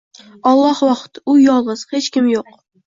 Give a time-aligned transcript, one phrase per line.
[0.51, 1.21] Olloh Vohid.
[1.33, 2.55] U yolg‘iz: Hech kimi yo‘q.